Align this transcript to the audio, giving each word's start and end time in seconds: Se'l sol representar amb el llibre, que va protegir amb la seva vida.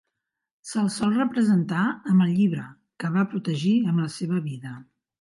Se'l 0.69 0.87
sol 0.95 1.11
representar 1.17 1.83
amb 2.13 2.27
el 2.27 2.33
llibre, 2.39 2.65
que 3.05 3.15
va 3.19 3.29
protegir 3.37 3.79
amb 3.93 4.07
la 4.07 4.13
seva 4.21 4.47
vida. 4.53 4.79